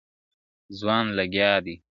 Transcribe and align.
ځوان 0.79 1.05
لگيا 1.17 1.51
دی 1.65 1.75